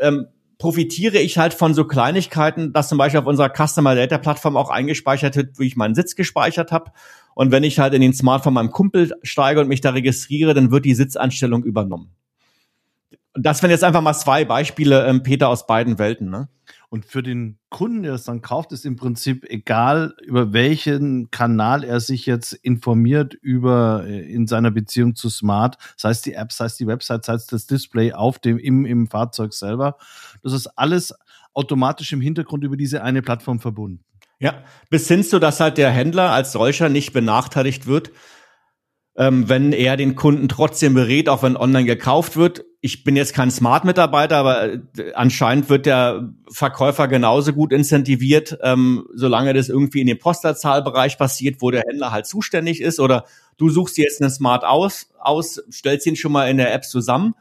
[0.01, 4.57] ähm, profitiere ich halt von so Kleinigkeiten, dass zum Beispiel auf unserer Customer Data Plattform
[4.57, 6.91] auch eingespeichert wird, wie ich meinen Sitz gespeichert habe.
[7.33, 10.53] Und wenn ich halt in den Smart von meinem Kumpel steige und mich da registriere,
[10.53, 12.11] dann wird die Sitzanstellung übernommen.
[13.33, 16.29] Das wären jetzt einfach mal zwei Beispiele, ähm, Peter, aus beiden Welten.
[16.29, 16.47] Ne?
[16.95, 21.83] Und für den Kunden, der es dann kauft, ist im Prinzip egal, über welchen Kanal
[21.83, 26.53] er sich jetzt informiert über äh, in seiner Beziehung zu Smart, sei es die App,
[26.53, 29.97] sei es die Website, sei es das Display auf dem im, im Fahrzeug selber.
[30.41, 31.13] Das ist alles
[31.53, 34.05] automatisch im Hintergrund über diese eine Plattform verbunden.
[34.39, 38.13] Ja, bis hin zu, dass halt der Händler als solcher nicht benachteiligt wird,
[39.17, 42.65] ähm, wenn er den Kunden trotzdem berät, auch wenn online gekauft wird.
[42.81, 44.79] Ich bin jetzt kein Smart-Mitarbeiter, aber äh,
[45.13, 51.61] anscheinend wird der Verkäufer genauso gut incentiviert, ähm, solange das irgendwie in dem Postleitzahlbereich passiert,
[51.61, 52.99] wo der Händler halt zuständig ist.
[52.99, 53.25] Oder
[53.57, 57.35] du suchst jetzt einen Smart aus, aus stellst ihn schon mal in der App zusammen,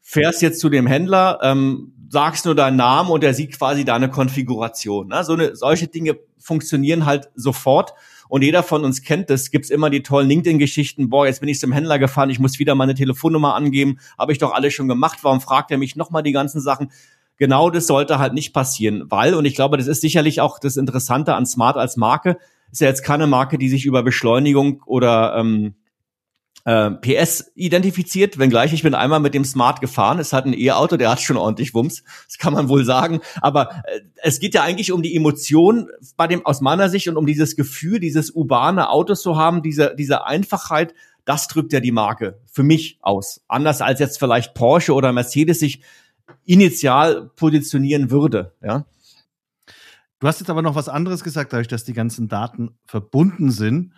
[0.00, 4.10] fährst jetzt zu dem Händler, ähm, sagst nur deinen Namen und er sieht quasi deine
[4.10, 5.08] Konfiguration.
[5.08, 5.22] Ne?
[5.22, 7.94] So eine, solche Dinge funktionieren halt sofort.
[8.30, 9.50] Und jeder von uns kennt das.
[9.50, 11.10] Gibt's immer die tollen LinkedIn-Geschichten.
[11.10, 12.30] Boah, jetzt bin ich zum Händler gefahren.
[12.30, 13.98] Ich muss wieder meine Telefonnummer angeben.
[14.16, 15.18] Habe ich doch alles schon gemacht.
[15.22, 16.92] Warum fragt er mich nochmal die ganzen Sachen?
[17.38, 20.76] Genau das sollte halt nicht passieren, weil, und ich glaube, das ist sicherlich auch das
[20.76, 22.36] Interessante an Smart als Marke,
[22.70, 25.74] ist ja jetzt keine Marke, die sich über Beschleunigung oder ähm,
[26.64, 30.18] äh, PS identifiziert, wenngleich ich bin einmal mit dem Smart gefahren.
[30.18, 33.20] Es hat ein E-Auto, der hat schon ordentlich Wumms, das kann man wohl sagen.
[33.40, 37.16] Aber äh, es geht ja eigentlich um die Emotion bei dem aus meiner Sicht und
[37.16, 40.94] um dieses Gefühl, dieses urbane Auto zu haben, diese diese Einfachheit.
[41.24, 43.42] Das drückt ja die Marke für mich aus.
[43.46, 45.82] Anders als jetzt vielleicht Porsche oder Mercedes sich
[46.44, 48.54] initial positionieren würde.
[48.62, 48.86] Ja.
[50.18, 53.92] Du hast jetzt aber noch was anderes gesagt, dadurch, dass die ganzen Daten verbunden sind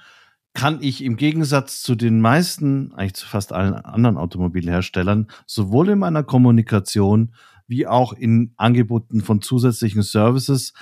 [0.55, 5.99] kann ich im Gegensatz zu den meisten, eigentlich zu fast allen anderen Automobilherstellern, sowohl in
[5.99, 7.35] meiner Kommunikation
[7.67, 10.75] wie auch in Angeboten von zusätzlichen Services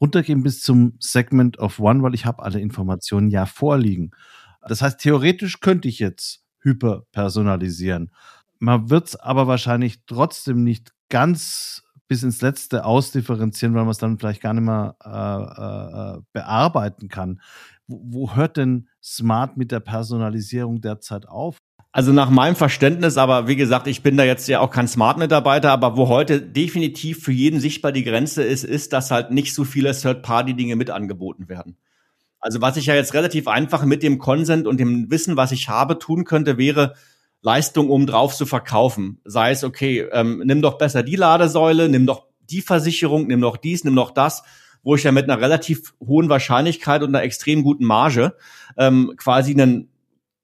[0.00, 4.10] runtergehen bis zum Segment of One, weil ich habe alle Informationen ja vorliegen.
[4.66, 8.10] Das heißt, theoretisch könnte ich jetzt hyperpersonalisieren.
[8.58, 13.98] Man wird es aber wahrscheinlich trotzdem nicht ganz bis ins Letzte ausdifferenzieren, weil man es
[13.98, 17.40] dann vielleicht gar nicht mehr äh, äh, bearbeiten kann.
[17.86, 21.58] Wo, wo hört denn Smart mit der Personalisierung derzeit auf?
[21.92, 25.70] Also nach meinem Verständnis, aber wie gesagt, ich bin da jetzt ja auch kein Smart-Mitarbeiter,
[25.70, 29.64] aber wo heute definitiv für jeden sichtbar die Grenze ist, ist, dass halt nicht so
[29.64, 31.78] viele Third-Party-Dinge mit angeboten werden.
[32.38, 35.70] Also was ich ja jetzt relativ einfach mit dem Consent und dem Wissen, was ich
[35.70, 36.94] habe, tun könnte, wäre
[37.46, 39.20] Leistung, um drauf zu verkaufen.
[39.24, 43.56] Sei es, okay, ähm, nimm doch besser die Ladesäule, nimm doch die Versicherung, nimm doch
[43.56, 44.42] dies, nimm doch das
[44.86, 48.36] wo ich ja mit einer relativ hohen Wahrscheinlichkeit und einer extrem guten Marge
[48.76, 49.90] ähm, quasi einen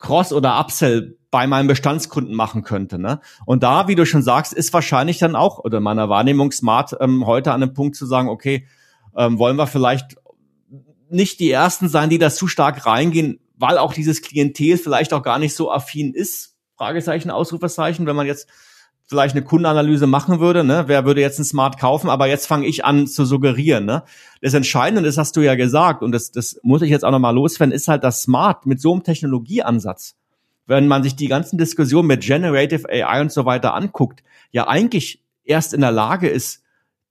[0.01, 2.99] Cross- oder Upsell bei meinem Bestandskunden machen könnte.
[2.99, 3.21] Ne?
[3.47, 7.25] Und da, wie du schon sagst, ist wahrscheinlich dann auch, oder meiner Wahrnehmung smart, ähm,
[7.25, 8.67] heute an einem Punkt zu sagen, okay,
[9.17, 10.17] ähm, wollen wir vielleicht
[11.09, 15.23] nicht die Ersten sein, die da zu stark reingehen, weil auch dieses Klientel vielleicht auch
[15.23, 16.52] gar nicht so affin ist,
[16.83, 18.49] Fragezeichen, Ausrufezeichen, wenn man jetzt
[19.07, 20.85] vielleicht eine Kundenanalyse machen würde, ne?
[20.88, 23.85] wer würde jetzt ein Smart kaufen, aber jetzt fange ich an zu suggerieren.
[23.85, 24.03] Ne?
[24.40, 27.37] Das Entscheidende, das hast du ja gesagt und das, das muss ich jetzt auch nochmal
[27.37, 30.16] loswerden, ist halt das Smart mit so einem Technologieansatz.
[30.66, 35.23] Wenn man sich die ganzen Diskussionen mit Generative AI und so weiter anguckt, ja eigentlich
[35.45, 36.64] erst in der Lage ist,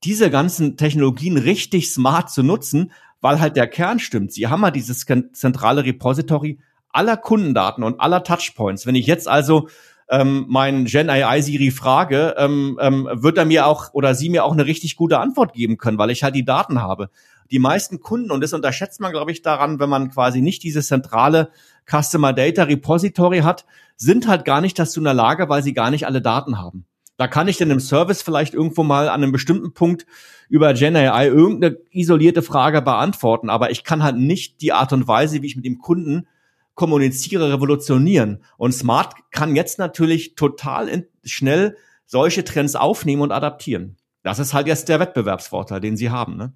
[0.04, 4.32] diese ganzen Technologien richtig smart zu nutzen, weil halt der Kern stimmt.
[4.32, 6.58] Sie haben ja dieses zentrale Repository
[6.92, 8.86] aller Kundendaten und aller Touchpoints.
[8.86, 9.68] Wenn ich jetzt also
[10.08, 14.44] ähm, meinen Gen AI Siri frage, ähm, ähm, wird er mir auch oder sie mir
[14.44, 17.08] auch eine richtig gute Antwort geben können, weil ich halt die Daten habe.
[17.50, 20.86] Die meisten Kunden, und das unterschätzt man, glaube ich, daran, wenn man quasi nicht dieses
[20.86, 21.50] zentrale
[21.90, 25.90] Customer Data Repository hat, sind halt gar nicht dazu in der Lage, weil sie gar
[25.90, 26.86] nicht alle Daten haben.
[27.16, 30.06] Da kann ich dann im Service vielleicht irgendwo mal an einem bestimmten Punkt
[30.48, 35.06] über Gen AI irgendeine isolierte Frage beantworten, aber ich kann halt nicht die Art und
[35.08, 36.26] Weise, wie ich mit dem Kunden
[36.74, 38.44] kommuniziere, revolutionieren.
[38.56, 43.96] Und Smart kann jetzt natürlich total schnell solche Trends aufnehmen und adaptieren.
[44.22, 46.36] Das ist halt jetzt der Wettbewerbsvorteil, den sie haben.
[46.36, 46.54] Ne?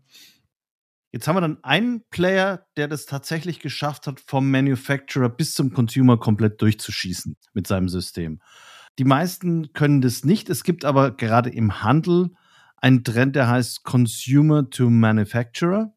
[1.12, 5.72] Jetzt haben wir dann einen Player, der das tatsächlich geschafft hat, vom Manufacturer bis zum
[5.72, 8.40] Consumer komplett durchzuschießen mit seinem System.
[8.98, 10.48] Die meisten können das nicht.
[10.50, 12.30] Es gibt aber gerade im Handel
[12.76, 15.92] einen Trend, der heißt Consumer to Manufacturer.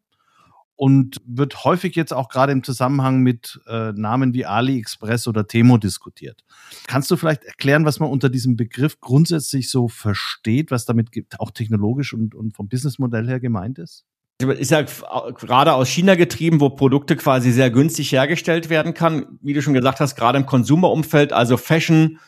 [0.80, 5.76] Und wird häufig jetzt auch gerade im Zusammenhang mit äh, Namen wie AliExpress oder Temo
[5.76, 6.42] diskutiert.
[6.86, 11.50] Kannst du vielleicht erklären, was man unter diesem Begriff grundsätzlich so versteht, was damit auch
[11.50, 14.06] technologisch und, und vom Businessmodell her gemeint ist?
[14.38, 19.38] Ist ja gerade aus China getrieben, wo Produkte quasi sehr günstig hergestellt werden kann.
[19.42, 22.18] Wie du schon gesagt hast, gerade im Konsumerumfeld, also Fashion,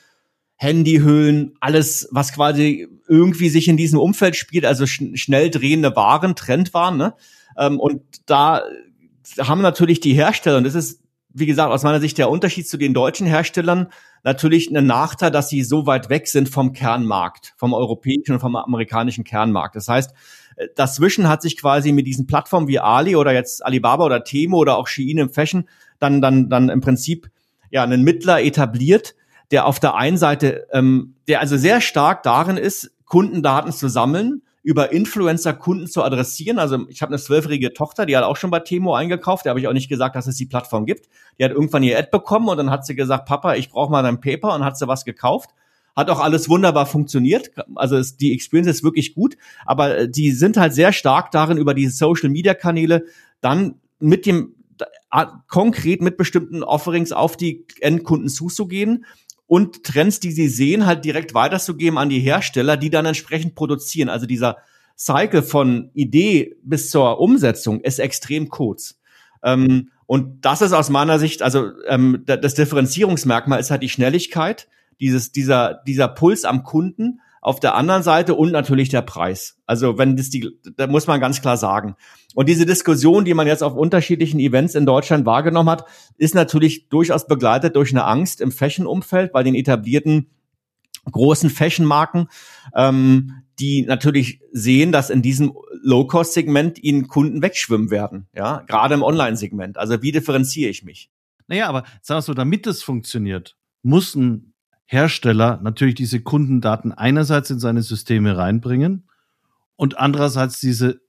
[0.57, 6.37] Handyhüllen, alles, was quasi irgendwie sich in diesem Umfeld spielt, also sch schnell drehende Waren,
[6.37, 7.15] Trendwaren, ne?
[7.57, 8.63] Ähm, und da
[9.39, 11.03] haben natürlich die Hersteller, und das ist,
[11.35, 13.89] wie gesagt, aus meiner Sicht der Unterschied zu den deutschen Herstellern,
[14.25, 18.55] natürlich einen Nachteil, dass sie so weit weg sind vom Kernmarkt, vom europäischen und vom
[18.57, 19.77] amerikanischen Kernmarkt.
[19.77, 20.13] Das heißt,
[20.57, 24.59] äh, dazwischen hat sich quasi mit diesen Plattformen wie Ali oder jetzt Alibaba oder Temo
[24.59, 27.31] oder auch Shein im Fashion dann, dann, dann im Prinzip
[27.71, 29.15] ja einen Mittler etabliert,
[29.51, 34.43] der auf der einen Seite, ähm, der also sehr stark darin ist, Kundendaten zu sammeln
[34.63, 36.59] über Influencer Kunden zu adressieren.
[36.59, 39.45] Also ich habe eine zwölfjährige Tochter, die hat auch schon bei Temo eingekauft.
[39.45, 41.09] Da habe ich auch nicht gesagt, dass es die Plattform gibt.
[41.39, 44.03] Die hat irgendwann ihr Ad bekommen und dann hat sie gesagt, Papa, ich brauche mal
[44.03, 45.51] dein Paper und hat sie was gekauft.
[45.97, 47.51] Hat auch alles wunderbar funktioniert.
[47.75, 51.59] Also ist, die Experience ist wirklich gut, aber äh, die sind halt sehr stark darin,
[51.59, 53.05] über diese Social Media Kanäle
[53.41, 54.55] dann mit dem
[55.49, 59.05] konkret mit bestimmten Offerings auf die Endkunden zuzugehen
[59.47, 64.09] und Trends, die sie sehen, halt direkt weiterzugeben an die Hersteller, die dann entsprechend produzieren.
[64.09, 64.59] Also dieser
[64.97, 68.99] Cycle von Idee bis zur Umsetzung ist extrem kurz.
[69.43, 74.69] Ähm, und das ist aus meiner Sicht, also ähm, das Differenzierungsmerkmal ist halt die Schnelligkeit,
[75.01, 79.59] dieses, dieser, dieser Puls am Kunden auf der anderen Seite und natürlich der Preis.
[79.67, 81.97] Also wenn das die, da muss man ganz klar sagen.
[82.35, 85.85] Und diese Diskussion, die man jetzt auf unterschiedlichen Events in Deutschland wahrgenommen hat,
[86.17, 90.31] ist natürlich durchaus begleitet durch eine Angst im Fashion-Umfeld bei den etablierten
[91.11, 92.29] großen Fashion-Marken,
[92.77, 95.53] ähm, die natürlich sehen, dass in diesem
[95.83, 99.79] Low-Cost-Segment ihnen Kunden wegschwimmen werden, ja, gerade im Online-Segment.
[99.79, 101.11] Also wie differenziere ich mich?
[101.49, 104.52] Naja, aber sagst du, damit das funktioniert, muss ein
[104.93, 109.09] Hersteller natürlich diese Kundendaten einerseits in seine Systeme reinbringen
[109.77, 111.01] und andererseits diese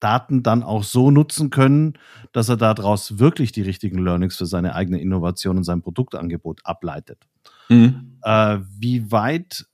[0.00, 1.98] Daten dann auch so nutzen können,
[2.32, 7.26] dass er daraus wirklich die richtigen Learnings für seine eigene Innovation und sein Produktangebot ableitet.
[7.68, 8.18] Mhm.
[8.22, 9.66] Äh, wie weit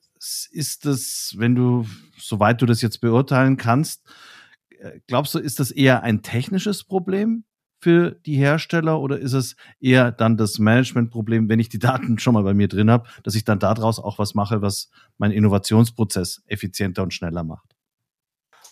[0.51, 1.87] ist das, wenn du,
[2.19, 4.09] soweit du das jetzt beurteilen kannst,
[4.71, 7.45] äh, glaubst du, ist das eher ein technisches Problem?
[7.83, 12.35] Für die Hersteller oder ist es eher dann das Managementproblem, wenn ich die Daten schon
[12.35, 16.43] mal bei mir drin habe, dass ich dann daraus auch was mache, was meinen Innovationsprozess
[16.47, 17.75] effizienter und schneller macht?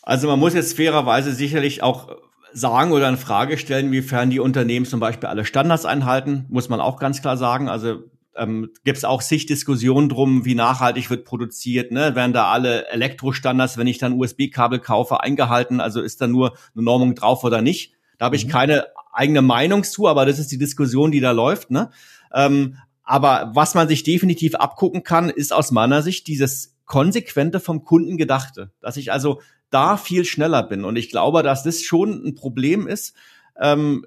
[0.03, 2.17] Also man muss jetzt fairerweise sicherlich auch
[2.53, 6.81] sagen oder in Frage stellen, inwiefern die Unternehmen zum Beispiel alle Standards einhalten, muss man
[6.81, 7.69] auch ganz klar sagen.
[7.69, 8.05] Also
[8.37, 12.15] ähm, gibt es auch Diskussionen drum, wie nachhaltig wird produziert, ne?
[12.15, 15.81] Werden da alle Elektrostandards, wenn ich dann USB-Kabel kaufe, eingehalten?
[15.81, 17.95] Also ist da nur eine Normung drauf oder nicht?
[18.21, 18.51] Da habe ich mhm.
[18.51, 21.71] keine eigene Meinung zu, aber das ist die Diskussion, die da läuft.
[21.71, 21.91] Ne?
[22.35, 27.83] Ähm, aber was man sich definitiv abgucken kann, ist aus meiner Sicht dieses konsequente vom
[27.83, 30.85] Kunden gedachte, dass ich also da viel schneller bin.
[30.85, 33.15] Und ich glaube, dass das schon ein Problem ist,
[33.59, 34.05] ähm,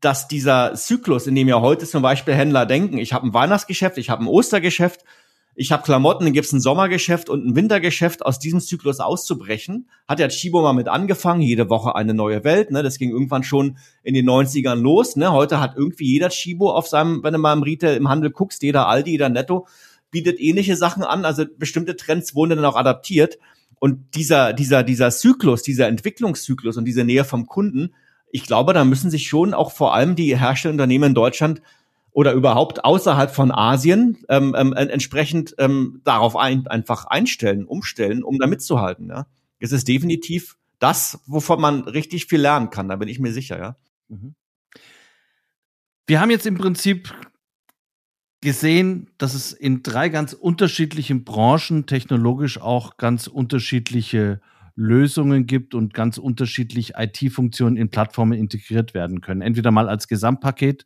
[0.00, 3.98] dass dieser Zyklus, in dem ja heute zum Beispiel Händler denken, ich habe ein Weihnachtsgeschäft,
[3.98, 5.04] ich habe ein Ostergeschäft,
[5.54, 9.88] ich habe Klamotten, dann gibt's ein Sommergeschäft und ein Wintergeschäft, aus diesem Zyklus auszubrechen.
[10.08, 12.70] Hat ja Chibo mal mit angefangen, jede Woche eine neue Welt.
[12.70, 12.82] Ne?
[12.82, 15.16] Das ging irgendwann schon in den 90ern los.
[15.16, 15.30] Ne?
[15.30, 18.62] Heute hat irgendwie jeder Chibo auf seinem, wenn du mal im Retail, im Handel guckst,
[18.62, 19.66] jeder Aldi, jeder Netto,
[20.10, 21.26] bietet ähnliche Sachen an.
[21.26, 23.38] Also bestimmte Trends wurden dann auch adaptiert.
[23.78, 27.94] Und dieser, dieser, dieser Zyklus, dieser Entwicklungszyklus und diese Nähe vom Kunden,
[28.30, 31.60] ich glaube, da müssen sich schon auch vor allem die Herstellunternehmen in Deutschland
[32.12, 38.38] oder überhaupt außerhalb von Asien ähm, ähm, entsprechend ähm, darauf ein, einfach einstellen, umstellen, um
[38.38, 39.08] da mitzuhalten.
[39.08, 39.26] Ja?
[39.58, 43.58] Es ist definitiv das, wovon man richtig viel lernen kann, da bin ich mir sicher,
[43.58, 43.76] ja.
[44.08, 44.34] Mhm.
[46.06, 47.14] Wir haben jetzt im Prinzip
[48.40, 54.40] gesehen, dass es in drei ganz unterschiedlichen Branchen technologisch auch ganz unterschiedliche
[54.74, 59.42] Lösungen gibt und ganz unterschiedlich IT-Funktionen in Plattformen integriert werden können.
[59.42, 60.84] Entweder mal als Gesamtpaket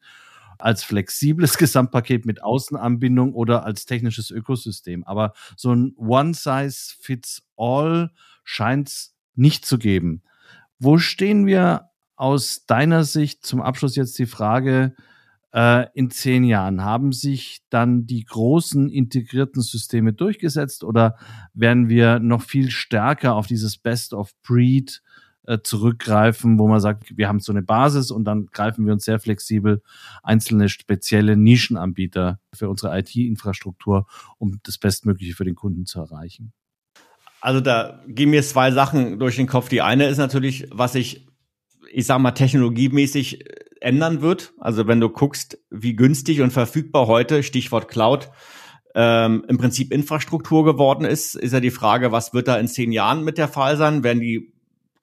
[0.58, 5.04] als flexibles Gesamtpaket mit Außenanbindung oder als technisches Ökosystem.
[5.04, 8.10] Aber so ein One-Size-Fits-All
[8.44, 10.22] scheint es nicht zu geben.
[10.78, 14.94] Wo stehen wir aus deiner Sicht zum Abschluss jetzt die Frage,
[15.52, 16.84] äh, in zehn Jahren?
[16.84, 21.16] Haben sich dann die großen integrierten Systeme durchgesetzt oder
[21.54, 25.02] werden wir noch viel stärker auf dieses Best of Breed
[25.46, 29.04] äh, zurückgreifen, wo man sagt, wir haben so eine Basis und dann greifen wir uns
[29.04, 29.82] sehr flexibel
[30.22, 34.06] einzelne spezielle Nischenanbieter für unsere IT-Infrastruktur,
[34.38, 36.52] um das Bestmögliche für den Kunden zu erreichen.
[37.40, 39.68] Also da gehen mir zwei Sachen durch den Kopf.
[39.68, 41.26] Die eine ist natürlich, was ich
[41.92, 43.44] ich sag mal, technologiemäßig
[43.80, 44.52] ändern wird.
[44.58, 48.30] Also wenn du guckst, wie günstig und verfügbar heute, Stichwort Cloud,
[48.94, 52.92] ähm, im Prinzip Infrastruktur geworden ist, ist ja die Frage, was wird da in zehn
[52.92, 54.02] Jahren mit der Fall sein?
[54.02, 54.52] Werden die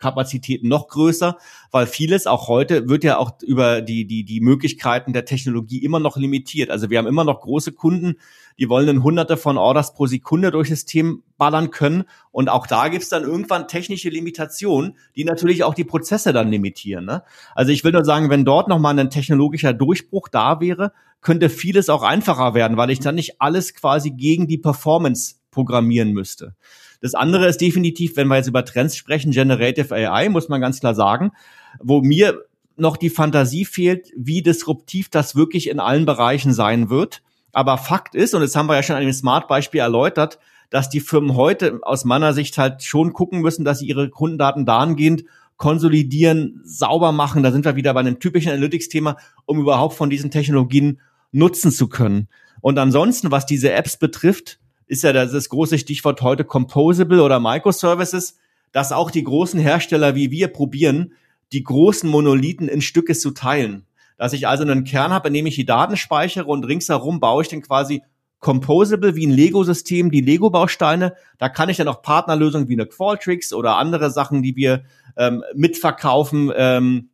[0.03, 1.37] Kapazitäten noch größer,
[1.71, 5.99] weil vieles auch heute wird ja auch über die, die, die Möglichkeiten der Technologie immer
[5.99, 6.69] noch limitiert.
[6.69, 8.15] Also wir haben immer noch große Kunden,
[8.59, 12.03] die wollen dann hunderte von Orders pro Sekunde durch das System ballern können.
[12.31, 17.05] Und auch da gibt's dann irgendwann technische Limitationen, die natürlich auch die Prozesse dann limitieren.
[17.05, 17.23] Ne?
[17.55, 20.91] Also ich will nur sagen, wenn dort nochmal ein technologischer Durchbruch da wäre,
[21.21, 26.11] könnte vieles auch einfacher werden, weil ich dann nicht alles quasi gegen die Performance programmieren
[26.11, 26.55] müsste.
[27.03, 30.79] Das andere ist definitiv, wenn wir jetzt über Trends sprechen, Generative AI, muss man ganz
[30.79, 31.33] klar sagen,
[31.81, 32.45] wo mir
[32.77, 37.21] noch die Fantasie fehlt, wie disruptiv das wirklich in allen Bereichen sein wird.
[37.51, 40.39] Aber Fakt ist, und das haben wir ja schon an dem Smart-Beispiel erläutert,
[40.69, 44.65] dass die Firmen heute aus meiner Sicht halt schon gucken müssen, dass sie ihre Kundendaten
[44.65, 45.25] dahingehend
[45.57, 47.43] konsolidieren, sauber machen.
[47.43, 51.01] Da sind wir wieder bei einem typischen Analytics-Thema, um überhaupt von diesen Technologien
[51.33, 52.29] nutzen zu können.
[52.61, 57.39] Und ansonsten, was diese Apps betrifft, ist ja das, das große Stichwort heute Composable oder
[57.39, 58.38] Microservices,
[58.71, 61.13] dass auch die großen Hersteller wie wir probieren,
[61.51, 63.86] die großen Monolithen in Stücke zu teilen.
[64.17, 67.43] Dass ich also einen Kern habe, in dem ich die Daten speichere und ringsherum baue
[67.43, 68.03] ich dann quasi
[68.39, 71.13] Composable wie ein Lego-System, die Lego-Bausteine.
[71.38, 74.84] Da kann ich dann auch Partnerlösungen wie eine Qualtrics oder andere Sachen, die wir
[75.15, 77.09] ähm, mitverkaufen, ähm,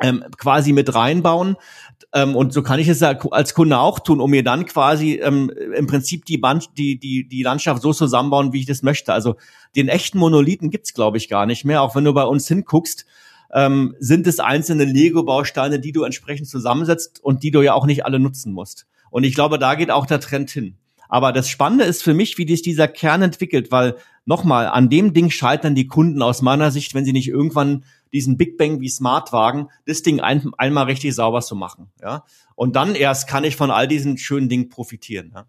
[0.00, 1.56] ähm, quasi mit reinbauen.
[2.14, 5.50] Ähm, und so kann ich es als Kunde auch tun, um mir dann quasi ähm,
[5.76, 9.12] im Prinzip die, Band, die, die, die Landschaft so zusammenbauen, wie ich das möchte.
[9.12, 9.36] Also
[9.76, 11.82] den echten Monolithen gibt's glaube ich, gar nicht mehr.
[11.82, 13.06] Auch wenn du bei uns hinguckst,
[13.52, 18.04] ähm, sind es einzelne Lego-Bausteine, die du entsprechend zusammensetzt und die du ja auch nicht
[18.04, 18.86] alle nutzen musst.
[19.10, 20.76] Und ich glaube, da geht auch der Trend hin.
[21.08, 25.12] Aber das Spannende ist für mich, wie sich dieser Kern entwickelt, weil nochmal, an dem
[25.12, 28.88] Ding scheitern die Kunden aus meiner Sicht, wenn sie nicht irgendwann diesen Big Bang wie
[28.88, 31.90] Smartwagen, das Ding ein, einmal richtig sauber zu machen.
[32.00, 32.24] Ja?
[32.54, 35.32] Und dann erst kann ich von all diesen schönen Dingen profitieren.
[35.34, 35.46] Ja?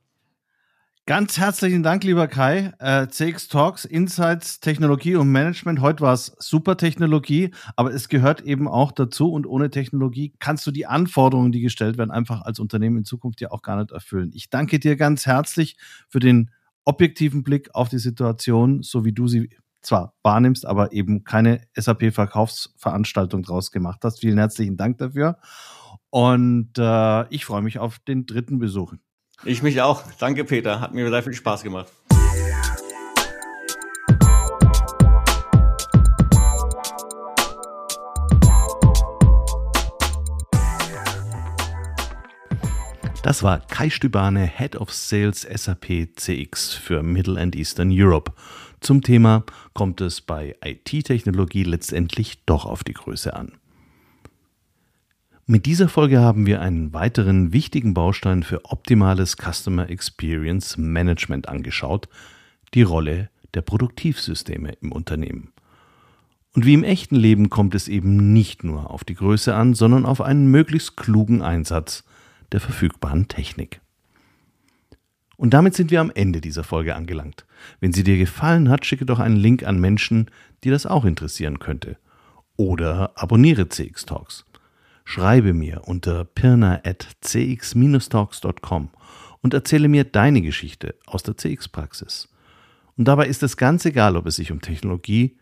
[1.05, 2.71] Ganz herzlichen Dank, lieber Kai.
[2.79, 5.81] Äh, CX Talks, Insights, Technologie und Management.
[5.81, 10.65] Heute war es super Technologie, aber es gehört eben auch dazu und ohne Technologie kannst
[10.65, 13.91] du die Anforderungen, die gestellt werden, einfach als Unternehmen in Zukunft ja auch gar nicht
[13.91, 14.31] erfüllen.
[14.33, 15.75] Ich danke dir ganz herzlich
[16.07, 16.51] für den
[16.85, 19.49] objektiven Blick auf die Situation, so wie du sie
[19.83, 24.21] zwar wahrnimmst, aber eben keine SAP-Verkaufsveranstaltung draus gemacht hast.
[24.21, 25.37] Vielen herzlichen Dank dafür.
[26.09, 28.93] Und äh, ich freue mich auf den dritten Besuch.
[29.45, 30.03] Ich mich auch.
[30.19, 30.79] Danke, Peter.
[30.79, 31.91] Hat mir sehr viel Spaß gemacht.
[43.23, 48.33] Das war Kai Stübane, Head of Sales SAP CX für Middle and Eastern Europe.
[48.83, 53.53] Zum Thema kommt es bei IT-Technologie letztendlich doch auf die Größe an.
[55.45, 62.09] Mit dieser Folge haben wir einen weiteren wichtigen Baustein für optimales Customer Experience Management angeschaut,
[62.73, 65.53] die Rolle der Produktivsysteme im Unternehmen.
[66.53, 70.05] Und wie im echten Leben kommt es eben nicht nur auf die Größe an, sondern
[70.05, 72.03] auf einen möglichst klugen Einsatz
[72.51, 73.79] der verfügbaren Technik.
[75.43, 77.45] Und damit sind wir am Ende dieser Folge angelangt.
[77.81, 80.31] Wenn sie dir gefallen hat, schicke doch einen Link an Menschen,
[80.63, 81.97] die das auch interessieren könnte.
[82.55, 84.45] Oder abonniere CX Talks.
[85.03, 88.89] Schreibe mir unter pirna.cx-talks.com
[89.41, 92.29] und erzähle mir deine Geschichte aus der CX-Praxis.
[92.95, 95.35] Und dabei ist es ganz egal, ob es sich um Technologie,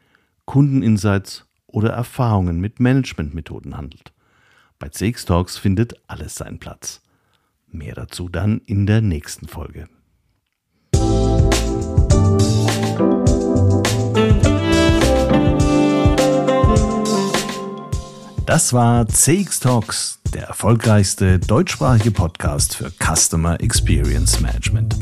[0.45, 4.13] Kundeninsights oder Erfahrungen mit Managementmethoden handelt.
[4.79, 7.03] Bei CX Talks findet alles seinen Platz.
[7.71, 9.87] Mehr dazu dann in der nächsten Folge.
[18.45, 24.97] Das war CX Talks, der erfolgreichste deutschsprachige Podcast für Customer Experience Management.